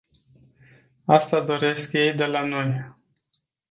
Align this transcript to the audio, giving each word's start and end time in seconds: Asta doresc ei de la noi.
Asta 1.05 1.39
doresc 1.43 1.93
ei 1.93 2.13
de 2.13 2.25
la 2.25 2.43
noi. 2.43 2.85